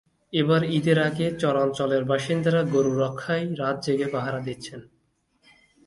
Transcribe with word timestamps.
এবার 0.33 0.61
ঈদের 0.71 0.97
আগে 0.99 1.27
চরাঞ্চলের 1.39 2.03
বাসিন্দারা 2.03 2.61
গরু 2.73 2.91
রক্ষায় 2.99 3.45
রাত 3.55 3.77
জেগে 3.85 4.07
পাহারা 4.07 4.39
দিচ্ছেন। 4.39 4.81